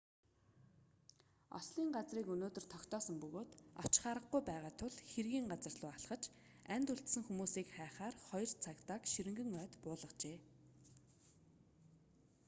ослын 1.59 1.87
газрыг 1.95 2.27
өнөөдөр 2.35 2.65
тогтоосон 2.73 3.17
бөгөөд 3.23 3.51
очих 3.83 4.03
аргагүй 4.11 4.41
байгаа 4.49 4.71
тул 4.79 4.93
хэргийн 5.11 5.47
газар 5.53 5.73
руу 5.79 5.89
алхаж 5.93 6.23
амьд 6.75 6.91
үлдсэн 6.93 7.23
хүмүүсийг 7.25 7.67
хайхаар 7.77 8.15
хоёр 8.27 8.51
цагдааг 8.63 9.01
ширэнгэн 9.13 9.51
ойд 9.61 9.73
буулгажээ 9.83 10.37